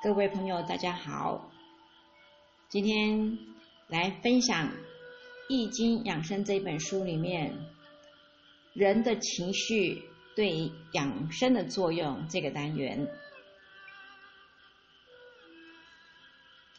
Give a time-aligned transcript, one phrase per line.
[0.00, 1.50] 各位朋友，大家好。
[2.68, 3.36] 今天
[3.88, 4.68] 来分享
[5.48, 7.52] 《易经养生》这本书里面
[8.74, 10.00] 人的情绪
[10.36, 13.08] 对养生的作用这个单元。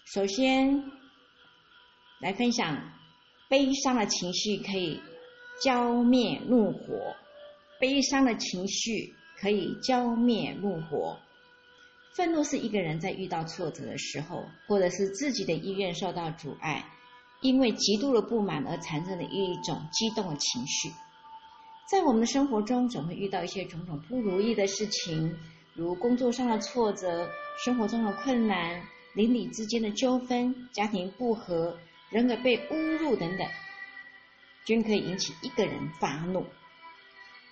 [0.06, 0.82] 首先
[2.22, 2.90] 来分享
[3.50, 4.98] 悲伤的情绪可以
[5.62, 7.14] 浇灭怒火，
[7.82, 11.20] 悲伤的情绪可以浇灭怒火。
[12.16, 16.84] 愤怒是一个人在遇到挫折的时候，或者是自己的意愿受到阻碍，
[17.42, 20.90] 因为极度的不满而产生的一种激动的情绪。
[21.90, 25.36] 在我们的生活中，总会遇到一些种种不如意的事情，
[25.74, 27.30] 如工作上的挫折、
[27.64, 28.82] 生活中的困难、
[29.16, 31.78] 邻里之间的纠纷、家庭不和、
[32.10, 33.48] 人格被侮辱等等，
[34.66, 36.46] 均可以引起一个人发怒。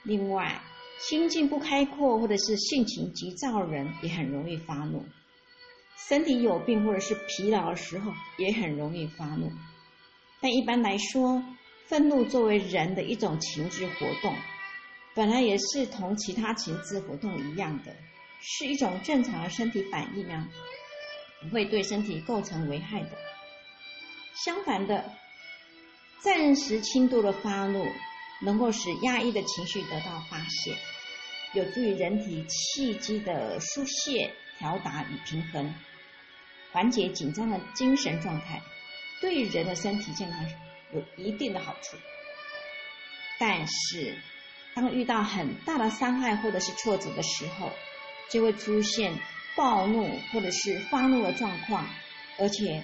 [0.03, 0.61] 另外，
[0.99, 4.99] 心境不开阔，或者是性情急躁的人，也很容易发怒；
[6.09, 9.51] 身体有病或者是疲劳的时候，也很容易发怒。
[10.41, 11.43] 但一般来说，
[11.85, 14.35] 愤怒作为人的一种情志活动，
[15.13, 17.95] 本来也是同其他情志活动一样的，
[18.41, 20.47] 是一种正常的身体反应啊，
[21.41, 23.11] 不会对身体构成危害的。
[24.33, 25.11] 相反的，
[26.19, 27.85] 暂时轻度的发怒。
[28.39, 30.75] 能够使压抑的情绪得到发泄，
[31.53, 35.73] 有助于人体气机的疏泄、调达与平衡，
[36.71, 38.61] 缓解紧张的精神状态，
[39.21, 40.45] 对人的身体健康
[40.93, 41.97] 有一定的好处。
[43.39, 44.17] 但是，
[44.73, 47.71] 当遇到很大的伤害或者是挫折的时候，
[48.29, 49.17] 就会出现
[49.55, 51.87] 暴怒或者是发怒的状况，
[52.37, 52.83] 而且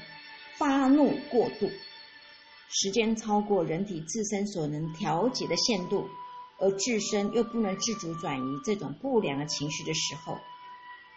[0.55, 1.71] 发怒过度。
[2.75, 6.07] 时间超过人体自身所能调节的限度，
[6.59, 10.37] 而自身又不能自主转移这种不良的情绪的时候，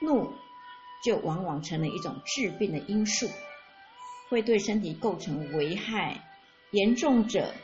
[0.02, 0.30] 怒
[1.02, 3.26] 就往往成了一种致病的因素，
[4.28, 6.22] 会对身体构成危害。
[6.72, 7.54] 严重者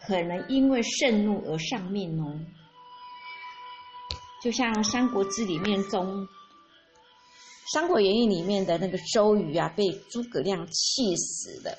[0.00, 2.40] 可能因为盛怒而丧命哦。
[4.42, 6.22] 就像《三国志》里面中，
[7.72, 11.78] 《三国演义》里面的那个周瑜啊，被诸葛亮气死的。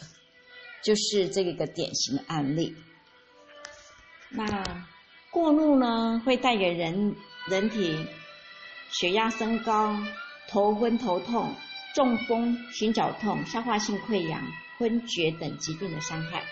[0.83, 2.75] 就是这个一个典型的案例。
[4.29, 4.45] 那
[5.31, 7.15] 过怒呢，会带给人
[7.49, 8.05] 人体
[8.91, 9.97] 血压升高、
[10.49, 11.53] 头昏头痛、
[11.93, 14.41] 中风、心绞痛、消化性溃疡、
[14.77, 16.43] 昏厥等疾病的伤害。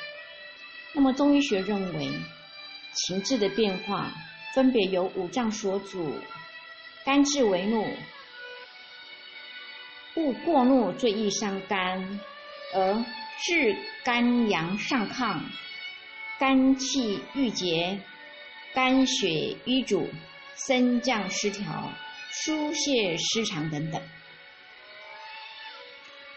[0.93, 2.09] 那么中医学认为，
[2.93, 4.11] 情志的变化
[4.53, 6.13] 分别由五脏所主，
[7.05, 7.85] 肝志为怒，
[10.13, 12.19] 故过怒最易伤肝，
[12.73, 13.05] 而。
[13.40, 15.40] 治肝阳上亢、
[16.40, 18.00] 肝气郁结、
[18.73, 20.09] 肝血瘀阻、
[20.56, 21.91] 升降失调、
[22.31, 24.01] 疏泄失常等等。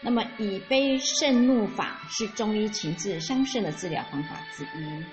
[0.01, 5.03] 那么，以悲胜怒法是中医情志伤肾的治疗方法之一。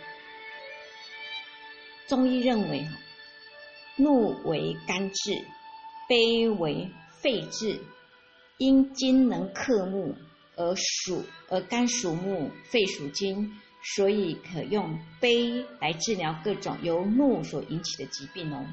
[2.06, 2.86] 中医认为，
[3.96, 5.44] 怒为肝志，
[6.08, 6.88] 悲为
[7.20, 7.80] 肺志，
[8.58, 10.14] 因金能克木。
[10.56, 13.60] 而属而肝属木，肺属金，
[13.94, 18.66] 所以可用悲来治疗各种由怒所引起的疾病哦。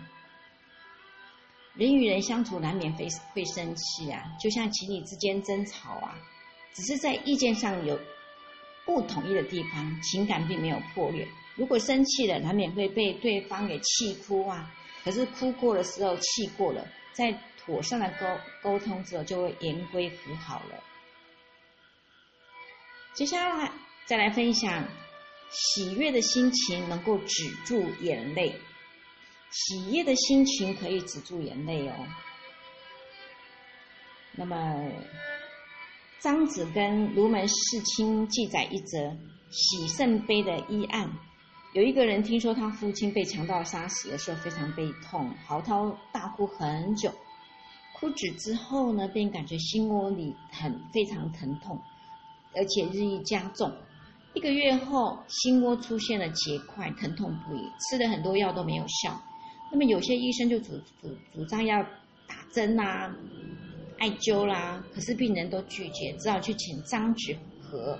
[1.76, 6.16] 人与人相处难免会会生气啊，就像情侣之间争吵啊，
[6.74, 8.00] 只是在意见上有
[8.86, 11.28] 不统一的地方，情感并没有破裂。
[11.56, 14.72] 如果生气了，难免会被对方给气哭啊。
[15.04, 18.26] 可是哭过的时候，气过了，在妥善的沟
[18.62, 20.82] 沟通之后，就会言归和好了。
[23.14, 23.72] 接下来
[24.06, 24.84] 再来分享，
[25.52, 28.60] 喜悦的心情能够止住眼泪。
[29.52, 31.94] 喜悦的心情可以止住眼泪哦。
[34.36, 34.56] 那么，
[36.20, 39.16] 张子跟卢门世卿记载一则
[39.52, 41.08] 喜圣悲的医案。
[41.74, 47.14] 有一个人听说他父亲被强盗杀死的时候，非常悲痛，嚎啕大哭很久。
[47.94, 51.80] 哭止之后呢，便感觉心窝里很非常疼痛。
[52.56, 53.72] 而且日益加重，
[54.34, 59.20] 一个月后，心窝出现了结块，疼痛不已，吃了很多药都没有效。
[59.72, 61.82] 那么有些医生就主主主张要
[62.28, 63.16] 打针啦、
[63.98, 67.98] 艾灸啦，可是病人都拒绝，只好去请张子和。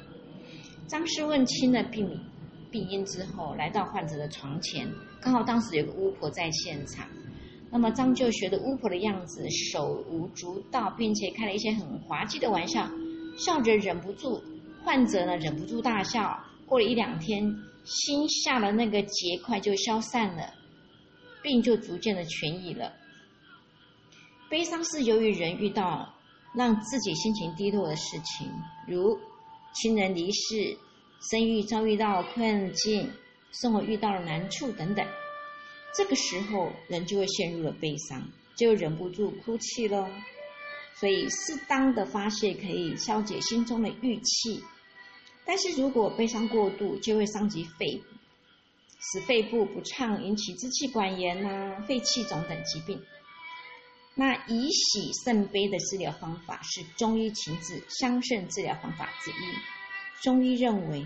[0.88, 2.08] 张氏问清了病
[2.70, 4.88] 病因之后，来到患者的床前，
[5.22, 7.08] 刚好当时有个巫婆在现场。
[7.72, 12.88] 那么张就学的巫婆的样子，手舞足蹈，并且开了一些很滑稽的玩笑。
[13.38, 14.42] 笑着忍不住，
[14.84, 16.40] 患者呢忍不住大笑。
[16.66, 17.44] 过了一两天，
[17.84, 20.54] 心下的那个结块就消散了，
[21.42, 22.94] 病就逐渐的痊愈了。
[24.50, 26.14] 悲伤是由于人遇到
[26.56, 28.50] 让自己心情低落的事情，
[28.88, 29.20] 如
[29.74, 30.78] 亲人离世、
[31.30, 33.10] 生育遭遇到困境、
[33.52, 35.06] 生活遇到了难处等等。
[35.96, 38.24] 这个时候，人就会陷入了悲伤，
[38.56, 40.08] 就忍不住哭泣喽。
[40.96, 44.64] 所以，适当的发泄可以消解心中的郁气。
[45.46, 48.02] 但是如果悲伤过度，就会伤及肺，
[49.00, 53.02] 使肺部不畅，引起支气管炎呐、肺气肿等疾病。
[54.16, 59.34] 那以喜胜悲的治疗方法是中医情志相胜治疗方法之一。
[60.22, 61.04] 中医认为，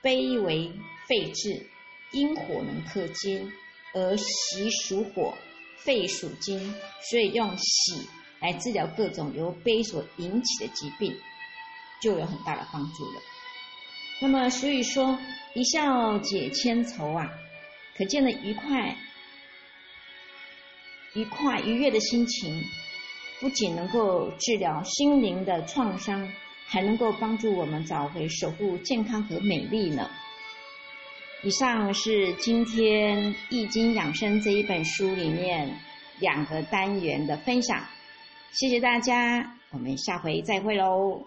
[0.00, 0.72] 悲为
[1.06, 1.66] 肺志，
[2.12, 3.52] 因火能克金，
[3.92, 5.34] 而喜属火，
[5.76, 6.74] 肺属金，
[7.10, 8.08] 所以用喜
[8.40, 11.16] 来治疗各种由悲所引起的疾病，
[12.00, 13.20] 就有很大的帮助了。
[14.20, 15.18] 那么，所以说
[15.54, 17.30] 一笑解千愁啊，
[17.96, 18.96] 可见的愉快、
[21.14, 22.64] 愉快、愉悦的心情，
[23.40, 26.32] 不仅能够治疗心灵的创伤，
[26.66, 30.10] 还能够帮助我们找回、守护健康和美丽呢。
[31.44, 35.78] 以上是今天《易经养生》这一本书里面
[36.18, 37.86] 两个单元的分享，
[38.52, 41.22] 谢谢大家，我们下回再会喽。